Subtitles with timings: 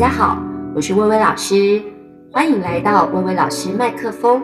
[0.00, 0.42] 大家好，
[0.74, 1.78] 我是薇薇老师，
[2.32, 4.42] 欢迎来到薇薇老师麦克风。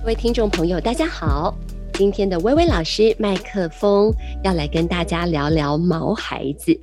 [0.00, 1.52] 各位听众朋友，大家好，
[1.94, 4.12] 今天的薇薇老师麦克风
[4.44, 6.80] 要来跟大家聊聊毛孩子。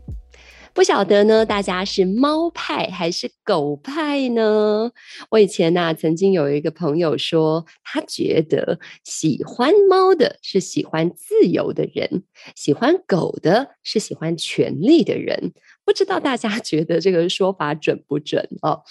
[0.74, 4.92] 不晓得呢，大家是猫派还是狗派呢？
[5.30, 12.24] 我以前呢、曾经有一个朋友说，他觉得喜欢猫的是喜欢自由的人，
[12.56, 15.52] 喜欢狗的是喜欢权力的人。
[15.84, 18.84] 不知道大家 觉得这个说法准不准哦？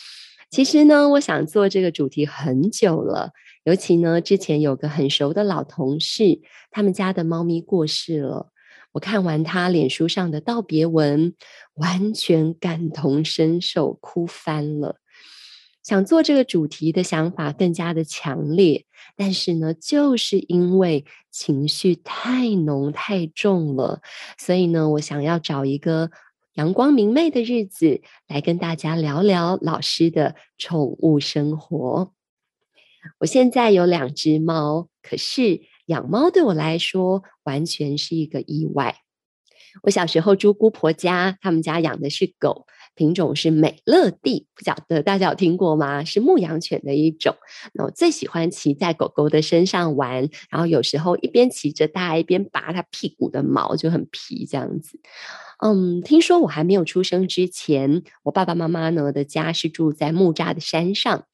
[0.50, 3.30] 其实呢，我想做这个主题很久了，
[3.64, 8.49] 尤其呢，之前有个很熟的老同事，他们家的猫咪过世了。
[8.92, 11.34] 我看完他脸书上的道别文，
[11.74, 14.96] 完全感同身受，哭翻了。
[15.82, 18.84] 想做这个主题的想法更加的强烈，
[19.16, 24.02] 但是呢，就是因为情绪太浓太重了，
[24.36, 26.10] 所以呢，我想要找一个
[26.54, 32.12] 阳光明媚的日子来跟大家聊聊老师的宠物生活。
[33.20, 35.62] 我现在有两只猫，可是。
[35.90, 38.94] 养猫对我来说完全是一个意外。
[39.82, 46.04] 我小时候住姑婆家，他们家养的是狗，品种是美乐蒂，不晓得大家有听过吗？
[46.04, 47.34] 是牧羊犬的一种。
[47.74, 55.00] 那我最喜欢骑在狗狗的身上玩，然后有时候一边骑着它，一边拔它屁股的毛，就很皮这样子。
[55.58, 61.26] 嗯，听说我还没有出生之前，我爸爸妈妈呢的家是住在木栅的山上，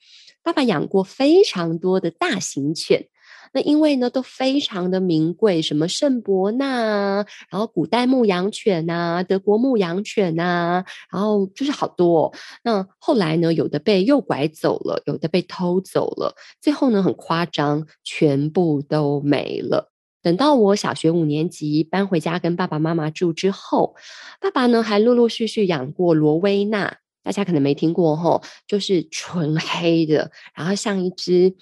[0.42, 3.08] 爸爸养过非常多的大型犬。
[3.52, 12.34] 那因为呢都非常的名贵，什么圣伯纳啊，然后古代牧羊犬呐，德国牧羊犬呐，然后就是好多。
[12.62, 19.90] 那后来呢，有的被诱拐走了，有的被偷走了，最后呢很夸张，全部都没了。
[20.22, 23.94] 等到我小学五年级搬回家跟爸爸妈妈住之后，
[24.40, 31.54] 爸爸呢还陆陆续续养过罗威纳，大家可能没听过吼，就是纯黑的，然后像一只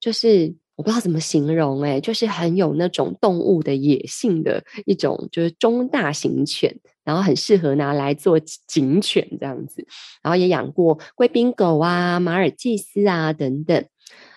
[0.00, 0.54] 就是。
[0.76, 9.86] 我不知道怎么形容，欸，就是很有那种动物的野性的一种，就是中大型犬，然后很适合拿来做警犬这样子，
[10.20, 13.84] 然后也养过贵宾狗啊、马尔济斯啊等等。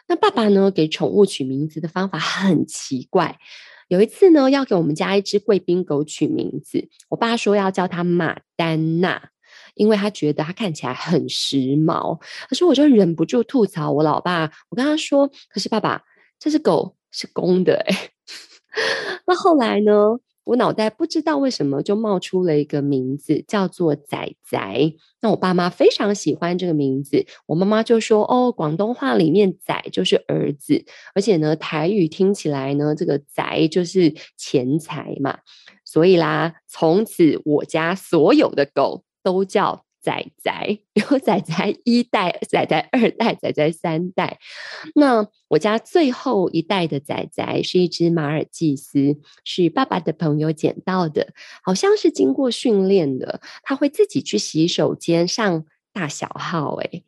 [0.07, 3.39] 那爸爸呢，给宠物取名字的方法很奇怪。
[3.87, 9.29] 有一次呢，要给我们家一只贵宾狗取名字，我爸说要叫它马丹娜。
[9.73, 12.19] 因为他觉得他看起来很时髦。
[12.49, 16.01] 可是我就忍不住吐槽我老爸，我跟他说：“可是爸爸。”
[16.39, 18.09] 这只狗是公的哎，
[19.27, 20.19] 那后来呢？
[20.47, 24.57] 我脑袋不知道为什么就冒出了一个名字，叫做仔仔。
[25.19, 35.39] 那我爸妈非常喜欢这个名字，我妈妈就说：“哦，广东话里面仔就是儿子，而且呢，台语听起来呢，这个仔就是钱财嘛，
[35.83, 44.39] 所以啦，从此我家所有的狗都叫。”仔仔 有仔仔一代，仔仔二代，仔仔三代。
[44.95, 57.03] 那我家最后一代的仔仔是一只马尔济斯，是爸爸的朋友捡到的，好像是经过训练的，他会自己去洗手间上大小号，诶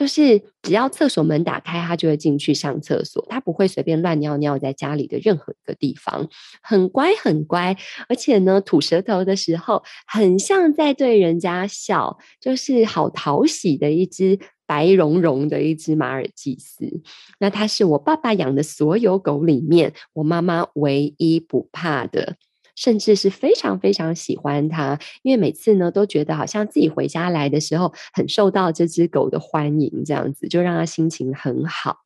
[0.00, 3.22] 就是只要厕所门打开，它就会进去上厕所。
[3.28, 6.26] 它不会随便乱尿尿在家里的任何一个地方，
[6.62, 7.76] 很乖很乖。
[8.08, 17.02] 而且呢，吐舌头的时候，很像在对人家笑，就是好讨喜的一只白茸茸的一只马尔济斯。
[17.38, 22.36] 那它是我爸爸养的所有狗里面，我妈妈唯一不怕的。
[22.80, 31.98] 甚至是非常非常喜欢它，因为每次呢都觉得好像自己回家来的时候很受到这只狗的欢迎，这样子就让它心情很好。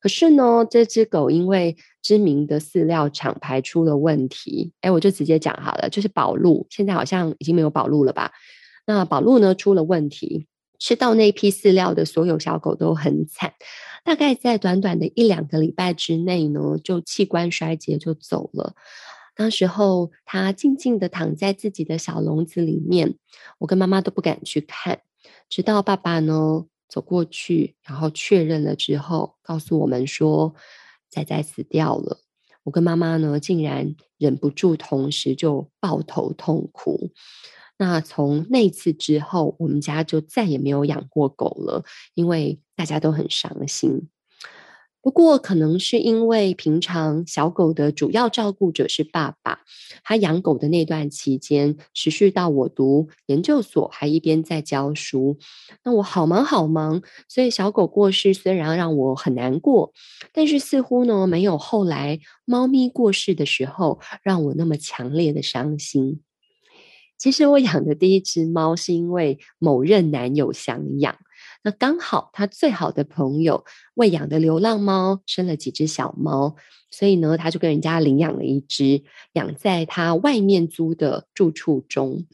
[0.00, 8.32] 可是呢，这只狗因为知名的饲料厂牌出了问题，哎，我就直接讲好了，就是宝路，现在好像已经没有宝路了吧？
[8.86, 10.48] 那宝路呢出了问题，
[10.80, 13.54] 吃到那批饲料的所有小狗都很惨，
[14.04, 18.74] 大概在短短的一两个礼拜之内呢，就器官衰竭就走了。
[19.38, 23.14] 当时候，他静静地躺在自己的小笼子里面，
[23.58, 25.02] 我跟妈妈都不敢去看，
[25.48, 30.56] 直到爸爸呢走过去，然后确认了之后，告诉我们说
[31.08, 32.18] 仔仔死掉了。
[32.64, 37.12] 我跟妈妈呢竟然忍不住，同时就抱头痛哭。
[37.78, 44.08] 那从那次之后，我们家就再也没有养过狗了，因为大家都很伤心。
[45.00, 49.60] 不过，可能是因为平常小狗的主要照顾者是爸爸，
[50.02, 55.38] 他养狗的那段期间持续到我读研究所，还一边在教书。
[55.84, 59.92] 那我好忙好忙，所以小狗过世虽然让我很难过，
[60.32, 66.22] 但是似乎呢没有后来猫咪过世的时候让我那么强烈的伤心。
[67.16, 71.16] 其实我养的第一只猫是因为某任男友想养。
[71.62, 73.64] 那刚好，他最好的朋友
[73.94, 76.56] 喂养的流浪猫生了几只小猫，
[76.90, 79.02] 所以呢，他就跟人家领养了一只，
[79.32, 82.26] 养在他外面租的住处中。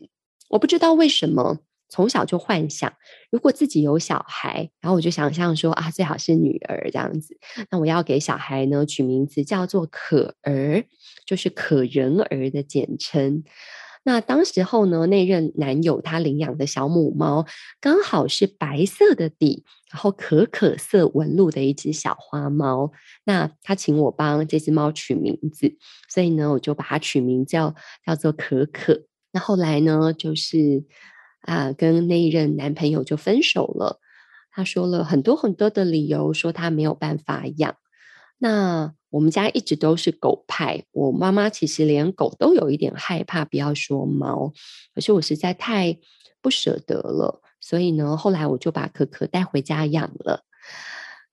[0.51, 2.93] 我不知道为什么，从小就幻想，
[3.31, 7.37] 如果自己有小孩，然后我就想象说啊，最好是女儿这样子。
[7.71, 10.85] 那我要给小孩呢取名字叫做可儿，
[11.27, 13.43] 就是可人儿的简称。
[14.05, 17.47] 那当时候呢，那任男友他领养的小母猫，
[17.81, 22.93] 刚好是白色的底，然后可可色纹路的一只小花猫。
[23.25, 25.77] 那他请我帮这只猫取名字，
[26.09, 27.75] 所以呢，我就把它取名叫
[28.05, 29.05] 叫做可可。
[29.33, 30.85] 那后来呢，就是
[31.41, 34.01] 啊，跟那一任男朋友就分手了。
[34.53, 37.75] 他说了很多很多的理由，说他没有办法养。
[38.45, 44.53] 那我们家一直都是狗派，我妈妈其实连狗都有一点害怕，不要说猫。
[44.95, 45.99] 可是我实在太
[46.43, 50.45] 不舍得了，所以呢，后来我就把可可带回家养了。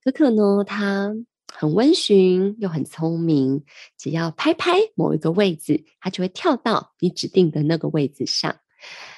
[0.02, 1.13] 可可呢，它
[1.54, 3.66] 很温驯又很聪明，
[3.98, 8.56] 只要拍拍某一个位置，它就会跳到你指定的那个位置上。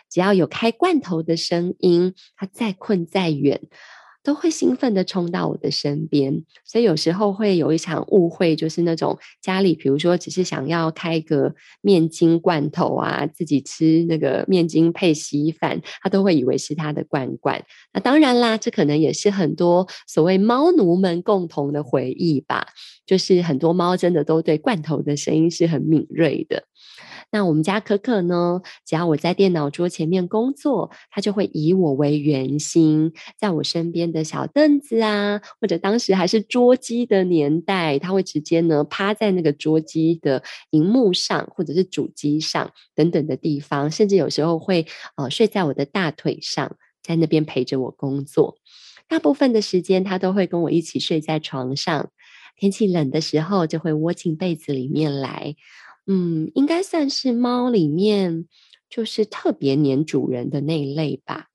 [0.10, 3.62] 只要有开罐头的声音，它再困再远，
[4.24, 17.62] 都会兴奋地冲到我的身边，所以有时候会有一场误会，就是那种家里，比如说只是想要开个面筋罐头啊，自己吃那个面筋配稀饭，他都会以为是他的罐罐。
[17.94, 22.68] 那当然啦，这可能也是很多所谓猫奴们共同的回忆吧，
[23.06, 26.64] 就是很多猫真的都对罐头的声音是很敏锐的。
[27.34, 44.86] 那我们家可可呢，只要我在电脑桌前面工作，它就会以我为圆心，在我身边的小凳子啊，或者当时还是桌机的年代，它会直接呢趴在那个桌机的荧幕上，或者是主机上等等的地方，甚至有时候会
[45.16, 48.58] 呃睡在我的大腿上，在那边陪着我工作。
[49.08, 52.12] 大部分的时间，它都会跟我一起睡在床上，
[52.56, 55.56] 天气冷的时候就会窝进被子里面来。
[56.08, 58.46] 嗯，应该算是猫里面
[58.90, 61.48] 就是特别黏主人的那一类吧。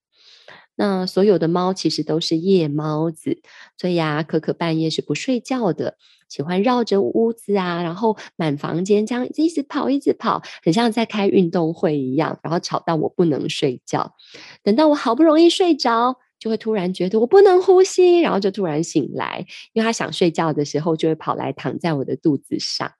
[0.76, 3.40] 那所有的猫其实都是夜猫子，
[3.76, 5.96] 所以呀，可可半夜是不睡觉的，
[6.28, 14.14] 喜欢绕着屋子啊，然后满房间这样一直跑，一直跑，很像在开运动会一样，然后吵到我不能睡觉。
[14.62, 22.92] 等到我好不容易睡着，就会突然觉得我不能呼吸，然后就突然醒来，因为他想睡觉的时候，就会跑来躺在我的肚子上，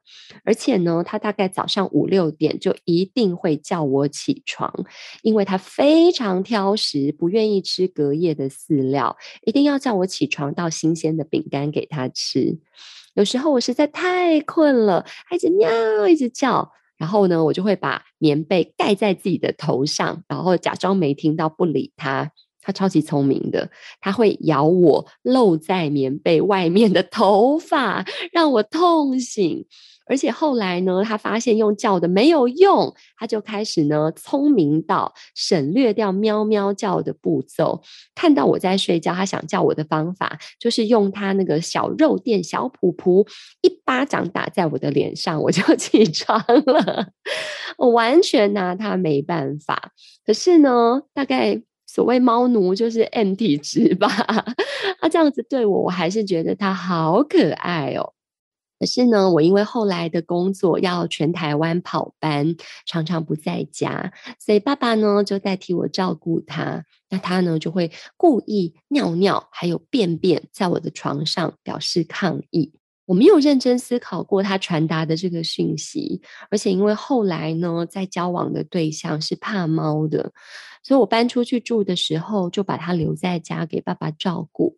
[0.45, 4.73] 而且呢，他大概早上五六点就一定会叫我起床，
[5.23, 12.59] 因为他非常挑食，不愿意吃隔夜的饲料，一定要叫我起床到新鲜的饼干给他吃。
[13.15, 15.71] 有时候我实在太困了，他一直喵，
[16.09, 22.33] 一直叫，然后呢，我就会把棉被盖在自己的头上，然后假装没听到，不理他。
[22.61, 29.67] 他超级聪明的，他会咬我露在棉被外面的头发，让我痛醒。
[30.11, 37.83] 而且后来呢，他发现用叫的没有用，他就开始呢聪明到省略掉喵喵叫的步骤。
[38.15, 43.29] 看到我在睡觉，他想叫我的方法就是用他那个小肉垫小噗噗
[43.61, 47.09] 一巴掌打在我的脸上，我就 起床了。
[47.77, 49.93] 我完全拿他没办法。
[50.25, 51.63] 可是呢，大概。
[51.89, 54.09] 所谓猫奴就是 M 体质吧，
[55.01, 58.13] 他这样子对我，我还是觉得他好可爱哦。
[58.79, 62.55] 可是呢，我因为后来的工作要全台湾跑班，
[62.87, 66.85] 常常不在家，所以爸爸呢就代替我照顾他。
[67.11, 72.78] 那他呢就会故意尿尿，还有便便在我的床上表示抗议。
[73.09, 80.35] 我没有认真思考过他传达的这个讯息，而且因为后来呢，在交往的对象是怕猫的，
[80.83, 84.77] 所以我搬出去住的时候，就把他留在家给爸爸照顾。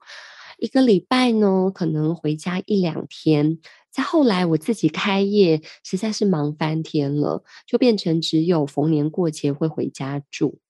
[0.59, 3.59] 一个礼拜呢，可能回家一两天。
[3.91, 10.61] 再后来，我自己开业，实在是忙翻天了，就变成只有逢年过节会回家住。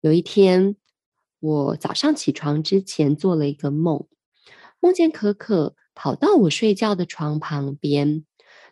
[0.00, 0.74] 有一天，
[1.38, 4.08] 我早上起床之前做了一个梦，
[4.80, 5.76] 梦见可可。
[5.94, 8.24] 跑到我睡觉的床旁边，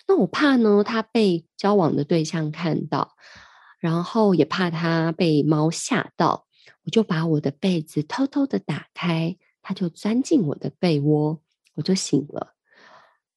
[0.09, 3.17] 那我怕呢，他被交往的对象看到，
[3.79, 6.47] 然后也怕他被猫吓到，
[6.85, 11.41] 我就把我的被子偷偷的打开，他就钻进我的被窝，
[11.75, 12.55] 我就醒了。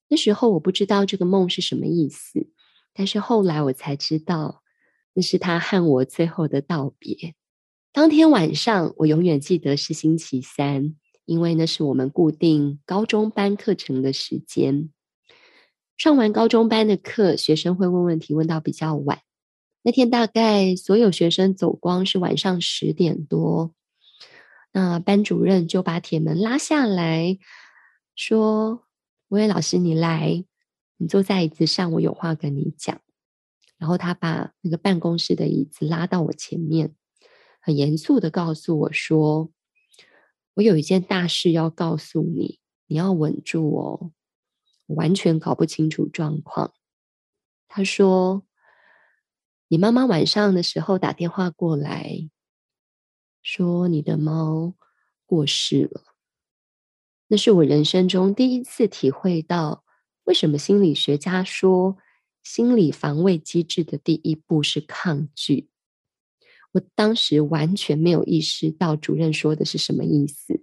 [0.08, 2.50] 那时候我不知道这个梦是什么意思，
[2.94, 4.63] 但是后来我才知道，
[5.13, 7.36] 那是他和我最后的道别。
[7.92, 14.89] 当天晚上，我永远记得是星期三，因为那是我们固定高中班课程的时间。
[15.98, 19.22] 上完高中班的课，学生会问问题，问到比较晚。
[19.82, 23.74] 那天大概所有学生走光是晚上十点多，
[24.72, 27.38] 那班主任就把铁门拉下来
[28.15, 28.84] 说。
[29.29, 30.46] 薇薇老师，你来，
[30.98, 33.01] 你坐在椅子上，我有话跟你讲。
[33.79, 36.94] 然后他把那个办公室的椅子拉到我前面，
[37.60, 39.50] 很严肃的告诉我说
[40.56, 44.12] ：“我有一件大事要告诉你，你要稳住哦。”
[44.88, 46.72] 完全搞不清楚状况。
[47.68, 48.46] 他说
[49.68, 52.30] ：“你妈妈晚上的时候打电话过来，
[53.42, 54.76] 说你的猫
[55.26, 56.04] 过世了。”
[57.28, 59.84] 那是我人生中第一次体会到，
[60.26, 61.98] 为什么心理学家说
[62.44, 65.72] 心理防卫机制的第一步是抗拒。
[66.75, 70.60] 我当时完全没有意识到主任说的是什么意思，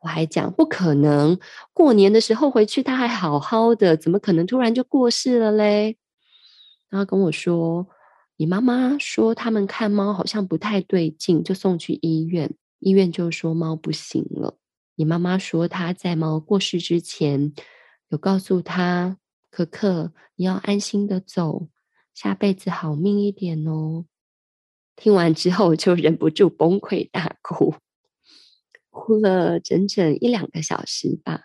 [0.00, 1.38] 我还讲不可能，
[1.72, 5.96] 过年的时候回去他还好好的，怎么可能突然就过世了嘞？
[6.90, 7.88] 然后跟我说，
[8.36, 14.58] 你妈妈说他们看猫好像不太对劲，就送去医院，医院就说猫不行了。
[14.96, 17.54] 你妈妈说，她在猫过世之前，
[18.10, 19.16] 有告诉她
[19.50, 21.68] ：“可可，你要安心的走，
[22.12, 24.04] 下辈子好命一点哦。”
[24.96, 27.74] 听完之后，就忍不住崩溃大哭，
[28.90, 31.40] 哭了整整一两个小时吧。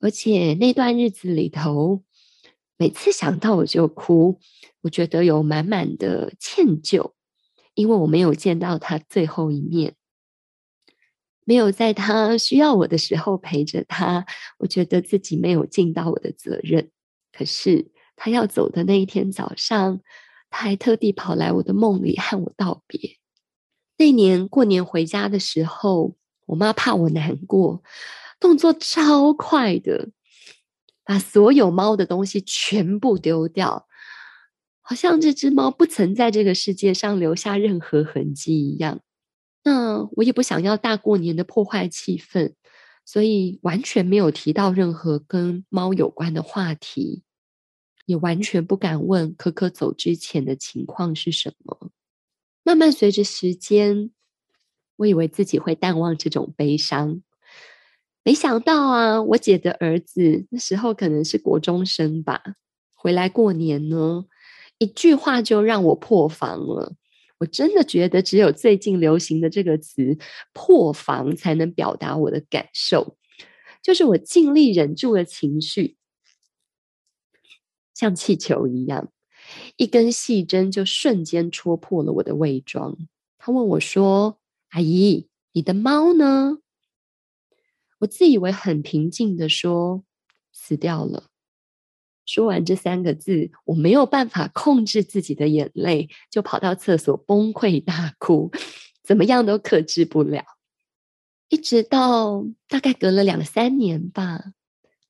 [0.00, 2.02] 而且那段日子里头，
[2.76, 4.40] 每次想到我就哭，
[4.80, 7.12] 我觉得有满满的歉疚，
[7.74, 9.94] 因为我没有见到他最后一面。
[11.44, 14.26] 没有在他需要我的时候陪着他，
[14.58, 16.90] 我觉得自己没有尽到我的责任。
[17.32, 20.00] 可是他要走的那一天早上，
[20.52, 23.16] 他还特地跑来我的梦里和我道别。
[23.96, 26.14] 那年过年回家的时候，
[26.46, 27.82] 我妈怕我难过，
[28.38, 30.10] 动作超快的，
[31.04, 33.86] 把所有猫的东西全部丢掉，
[34.80, 39.00] 好像这只猫不曾在这个世界上留下任何痕迹一样。
[39.64, 42.54] 那我也不想要大过年的破坏气氛，
[43.04, 47.22] 所以完全没有提到任何跟猫有关的话题，
[48.04, 51.90] 也完全不敢问可可走之前的情况是什么。
[52.62, 54.10] 慢慢随着时间，
[54.96, 57.22] 我以为自己会淡忘这种悲伤，
[58.22, 62.42] 没想到啊，我姐的儿子那时候可能是国中生吧，
[62.94, 64.26] 回来过年呢，
[64.78, 66.94] 一句话就让我破防了。
[67.38, 70.16] 我真的觉得只有最近流行的这个词
[70.54, 73.16] “破防”才能表达我的感受，
[73.82, 75.96] 就是我尽力忍住了情绪，
[78.02, 79.12] 像气球一样，
[79.76, 82.98] 一根细针就瞬间戳破了我的伪装。
[83.38, 84.40] 他问我说
[84.70, 86.58] ：“阿姨，你的猫呢？”
[88.00, 90.02] 我自以为很平静的说
[90.52, 91.28] ：“死掉了。”
[92.26, 98.50] 说完这三个字，我没有办法控制自己的眼泪，就跑到厕所崩溃大哭，
[99.04, 100.42] 怎么样都克制不了。
[101.48, 104.54] 一直到大概隔了两三年吧，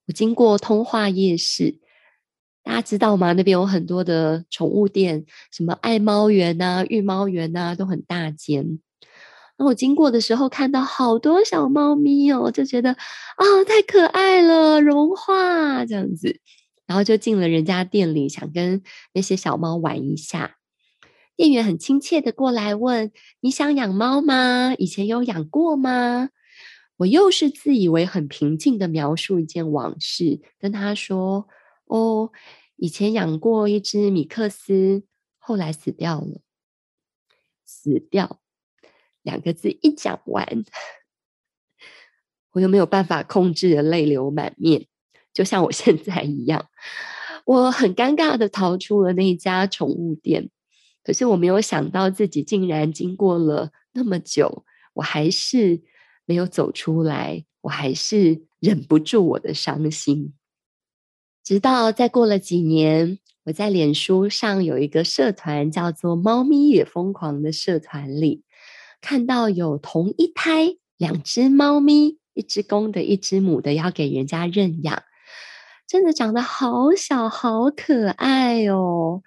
[0.09, 1.81] 我经过通化夜市，
[2.63, 3.33] 大家知道吗？
[3.33, 8.79] 那边有很多的宠物店，什么爱猫园呐、育猫园呐，都很大间。
[9.59, 16.41] 那我经过的时候，看到好多小猫咪哦，就觉得啊、太可爱了，融化这样子。
[16.87, 18.83] 然后就进了人家店里，想跟
[19.15, 20.57] 那些小猫玩一下。
[21.37, 24.75] 店员很亲切的过来问：“你想养猫吗？
[24.77, 26.29] 以前有养过吗？”
[26.99, 31.49] 我又是自以为很平静的描述一件往事，跟他说
[31.93, 32.33] ：“哦，
[32.77, 35.05] 以前养过一只米克斯，
[35.39, 36.41] 后来死掉了。”
[37.65, 38.41] 死掉
[39.23, 40.65] 两个字一讲完，
[42.53, 44.87] 我又没有办法控制的泪流满面。
[45.33, 46.69] 就像我现在一样，
[47.47, 50.51] 我很尴尬的逃出了那一家宠物店，
[51.03, 55.83] 可是我没有想到自己竟然经过了那么久，我还是
[56.27, 60.35] 没有走出来，我还是忍不住我的伤心。
[61.45, 68.45] 直到再过了几年，我在脸书上有一个社团叫做“猫咪也疯狂”的社团里，
[69.01, 75.03] 看到有同一胎两只猫咪，一只公的，一只母的，要给人家认养。
[75.89, 79.23] 真的长得好小，好可爱哦！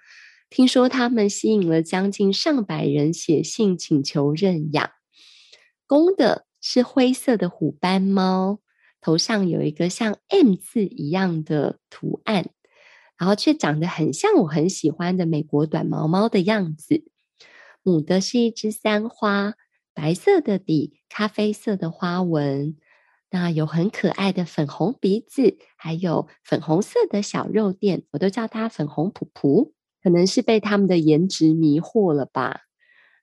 [0.48, 4.90] 听说他们吸引了将近上百人写信请求认养。
[5.86, 8.58] 公的是灰色的虎斑猫，
[9.06, 12.50] 头上有一个像 M 字一样的图案，
[13.16, 17.04] 然后却长得很像我很喜欢的美国短毛猫的样子。
[17.84, 19.54] 母的是一只三花，
[19.94, 22.76] 白色的底，咖啡色的花纹。
[23.30, 29.70] 那有很可爱的粉红鼻子，还有粉红色的小肉垫，我都叫它粉红噗噗。
[30.02, 32.62] 可能是被他们的颜值迷惑了吧。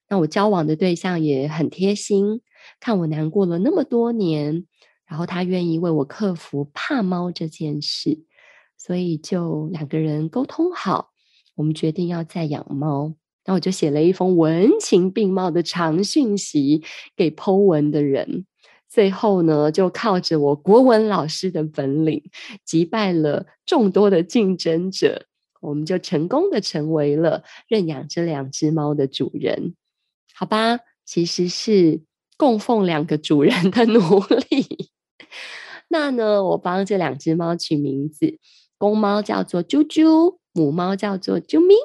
[0.08, 2.40] 那我交往的对象也很贴心，
[2.80, 4.66] 看我难过了那么多年，
[5.14, 8.24] 然后他愿意为我克服怕猫这件事，
[8.80, 11.12] 所以就两个人沟通好，
[11.54, 13.14] 我们决定要再养猫。
[13.46, 16.82] 那我就写了一封文情并茂的长讯息
[17.16, 18.48] 给剖文的人。
[18.90, 22.24] 最后呢，就靠着我国文老师的本领，
[22.66, 25.28] 击败了众多的竞争者。
[25.62, 29.76] 我们就成功的成为了认养这两只猫的主人，
[30.34, 30.80] 好吧？
[31.06, 32.02] 其实是
[32.36, 34.93] 供奉两个主人的努力。
[35.94, 38.40] 那呢，我帮这两只猫取名字，
[38.80, 41.76] 公猫叫做啾啾，母猫叫做啾咪，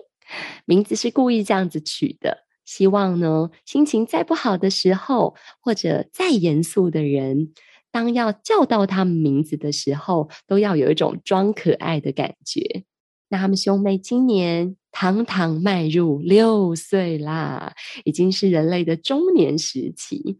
[0.64, 7.52] 名字是故意这样子取的，希望呢，心情再不好的时候，或者再严肃的人，
[7.92, 12.84] 当要叫到他们名字的时候，都要有一种装可爱的感觉。
[13.28, 17.74] 那他们兄妹今年堂堂迈入六岁啦，
[18.04, 20.38] 已经是人类的中年时期。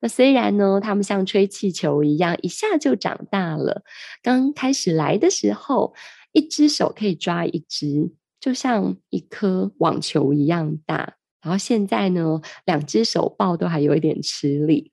[0.00, 3.82] 那虽然呢，他们像吹气球一样，一下就长大了。
[4.22, 5.94] 刚开始来的时候，
[6.32, 11.14] 一只手可以抓一只，就像一颗网球一样大。
[11.40, 14.92] 然后现在呢，两只手抱都还有一点吃力。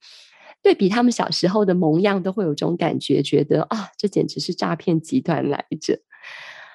[0.62, 6.00] 对比他们小时候的模样，都会有种感觉，觉得啊，这简直是诈骗集团来着。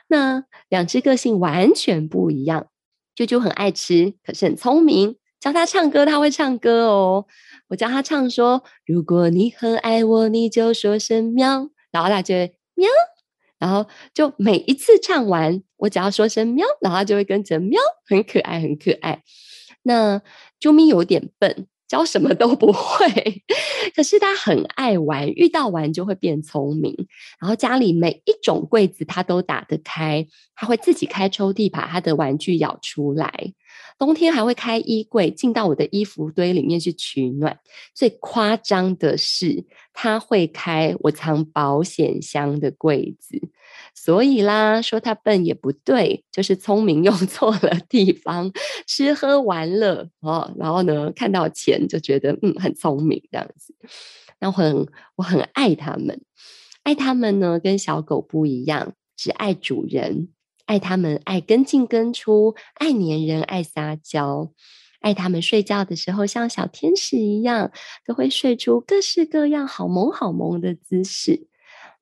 [0.09, 2.69] 那两只个性完全不一样，
[3.17, 5.17] 啾啾很爱吃，可是很聪明。
[5.41, 7.27] 教他唱歌，他会唱歌哦。
[7.69, 12.89] 我教他唱说：“如果你很爱我，你就说声喵。”然后他就会喵，
[13.59, 19.23] 然后就每一次唱完，我只要说声喵，然后他就会跟着喵，很可爱，很可爱。
[19.83, 20.21] 那
[20.61, 21.67] 啾咪有点笨。
[21.89, 23.43] 教什么都不会，
[23.97, 26.95] 可是他很爱玩，遇到玩就会变聪明。
[27.41, 33.55] 然后家里每一种柜子他都打得开，他会自己开抽屉把他的玩具咬出来。
[33.99, 37.59] 冬天还会开衣柜，进到我的衣服堆里面去取暖。
[37.93, 43.41] 最夸张的是，他会开我藏保险箱的柜子。
[43.95, 48.51] 所以啦，说他笨也不对，就是聪明用错了地方，
[48.87, 53.75] 吃喝玩乐哦，然后呢，看到钱就觉得嗯很聪明这样子。
[54.41, 56.23] 那我很我很爱他们，
[56.85, 60.29] 爱他们呢跟小狗不一样，只爱主人，
[60.69, 64.53] 爱他们爱跟进跟出，爱粘人爱撒娇，
[65.01, 67.73] 爱他们睡觉的时候像小天使一样，
[68.07, 71.49] 都会睡出各式各样好萌好萌的姿势，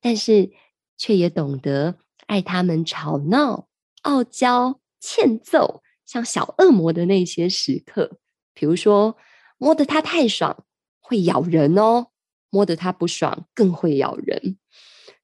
[0.02, 0.50] 但是。
[0.98, 3.68] 却也懂得爱他们吵闹、
[4.00, 8.18] 傲娇、欠揍，像小恶魔的那些时刻。
[8.54, 9.18] 比如说，
[9.58, 10.64] 摸得他太爽，
[10.98, 12.12] 会咬人哦；
[12.48, 14.56] 摸得他不爽，更会咬人。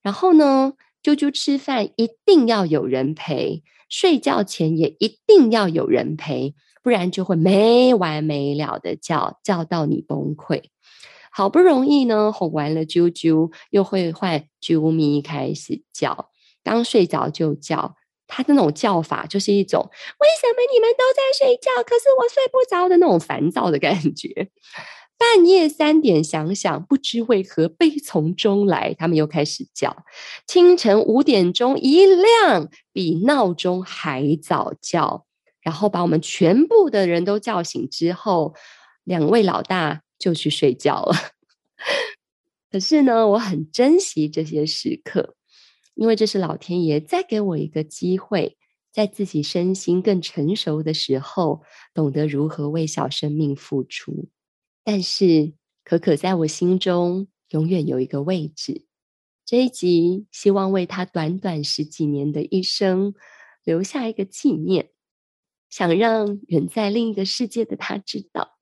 [0.03, 10.63] 然后呢，啾啾吃饭一定要有人陪，睡觉前也一定要有人陪，不然就会没完没了的叫，叫到你崩溃。
[11.33, 16.29] 好不容易呢，哄完了啾啾，又会换啾咪开始叫。
[16.63, 24.29] 刚睡着就叫，它的那种叫法就是一种为什么你们都在睡觉，可是我睡不着的那种烦躁的感觉。
[25.23, 30.05] 半夜三点想想，不知为何悲从中来，他们又开始叫。
[30.49, 35.27] 清晨五点钟一亮，比闹钟还早叫，
[35.61, 38.55] 然后把我们全部的人都叫醒之后，
[39.05, 40.03] 两位老大。
[40.23, 41.17] 就去睡觉了。
[42.71, 45.35] 可是呢，我很珍惜这些时刻，
[45.97, 48.57] 因为这是老天爷再给我一个机会，
[48.93, 54.29] 在自己身心更成熟的时候，懂得如何为小生命付出。
[54.85, 58.87] 但是，可可在我心中永远有一个位置。
[59.45, 63.15] 这一集希望为他短短十几年的一生
[63.65, 64.91] 留下一个纪念，
[65.69, 68.59] 想让远在另一个世界的他知道。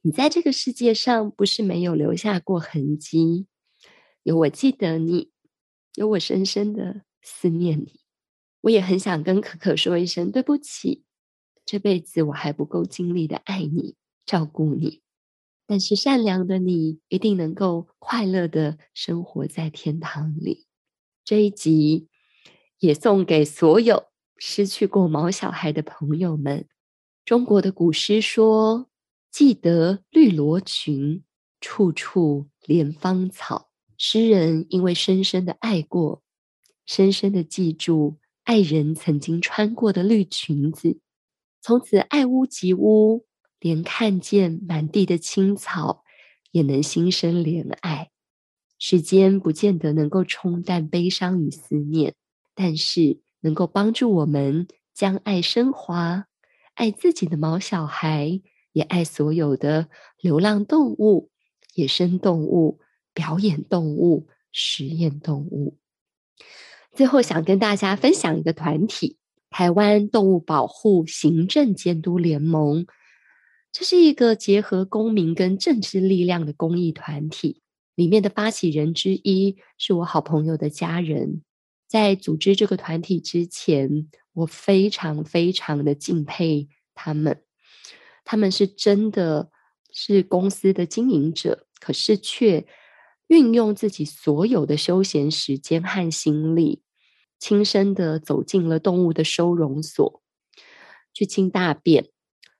[0.00, 3.46] 你在这个世界上不是没有留下过痕迹，
[4.24, 5.30] 有我记得你，
[5.94, 8.00] 有我深深的思念你。
[8.62, 11.04] 我也很想跟可可说一声对不起，
[11.64, 15.02] 这辈子我还不够尽力的爱你、照顾你。
[15.66, 20.66] 但是善良的你一定能够快乐的生活在天堂里。
[21.24, 22.08] 这一集
[22.78, 24.04] 也送给所有
[24.36, 26.66] 失去过毛小孩的朋友们。
[27.24, 28.88] 中国的古诗说。
[29.32, 31.24] 记得绿罗裙，
[31.58, 33.70] 处处莲芳草。
[33.96, 36.22] 诗人因为深深的爱过，
[36.84, 41.00] 深深的记住爱人曾经穿过的绿裙子，
[41.62, 43.24] 从此爱屋及乌，
[43.62, 46.02] 连看见满地的青草
[46.50, 48.10] 也能心生怜爱。
[48.76, 52.14] 时间不见得能够冲淡悲伤与思念，
[52.56, 56.26] 但是能够帮助我们将爱升华，
[56.74, 61.30] 爱自己的毛小孩，也爱所有的流浪动物、
[61.76, 62.80] 野生动物、
[63.14, 65.78] 表演动物、实验动物。
[66.92, 72.86] 最后，想跟大家分享一个团体——台湾动物保护行政监督联盟。
[73.72, 77.62] 这是一个结合公民跟政治力量的公益团体。
[77.94, 81.42] 里面的发起人之一是我好朋友的家人。
[81.88, 87.42] 在组织这个团体之前，我非常非常的敬佩他们。
[88.24, 89.50] 他们是真的
[89.92, 92.66] 是公司的经营者，可是却
[93.26, 96.82] 运用自己所有的休闲时间和心力，
[97.38, 100.22] 亲身的走进了动物的收容所，
[101.12, 102.08] 去清大便，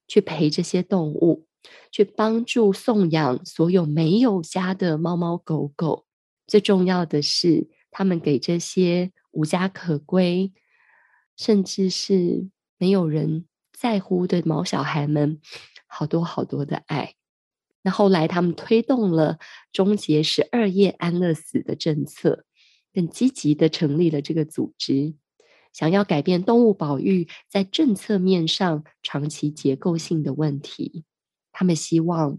[0.06, 1.46] 去陪这些动物。
[1.92, 6.06] 去帮助送养所有没有家的猫猫狗狗，
[6.44, 10.52] 最重要的是，他们给这些无家可归，
[11.36, 15.40] 甚至是没有人在乎的毛小孩们，
[15.86, 17.14] 好多好多的爱。
[17.82, 19.38] 那后来，他们推动了
[19.72, 22.44] 终结十二夜安乐死的政策，
[22.92, 25.14] 更积极地成立了这个组织，
[25.72, 31.04] 想要改变动物保育在政策面上长期结构性的问题。
[31.50, 32.38] 他们希望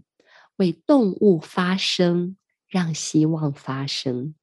[0.56, 2.36] 为动物发声，
[2.68, 4.34] 让希望发生。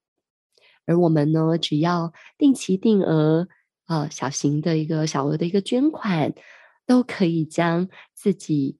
[0.85, 3.47] 而我们呢，只要定期定额、
[3.85, 6.33] 呃，小型的一个小额的一个捐款，
[6.85, 8.79] 都可以将自己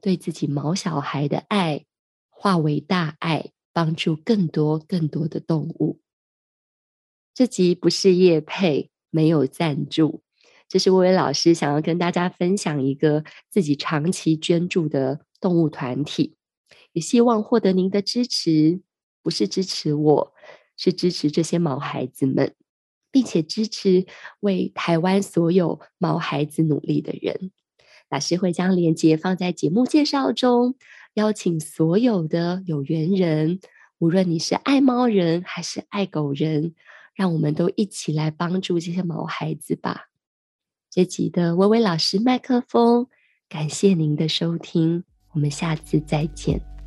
[0.00, 1.86] 对自己毛小孩的爱
[2.28, 6.00] 化为大爱，帮助更多更多的动物。
[7.34, 10.22] 这集不是叶配，没有赞助。
[10.68, 16.36] 这是薇薇老师想要跟大家分享一个自己长期捐助的动物团体，
[16.92, 18.80] 也希望获得您的支持，
[19.20, 20.32] 不是支持我，
[20.76, 22.54] 是支持这些毛孩子们，
[23.10, 24.06] 并且支持
[24.38, 27.50] 为台湾所有毛孩子努力的人。
[28.08, 30.76] 老师会将链接放在节目介绍中，
[31.14, 33.58] 邀请所有的有缘人，
[33.98, 36.74] 无论你是爱猫人还是爱狗人，
[37.18, 40.10] 让我们都一起来帮助这些毛孩子吧。
[40.88, 43.08] 这集的薇薇老师麦克风，
[43.48, 45.02] 感谢您的收听，
[45.32, 46.77] 我们下次再见。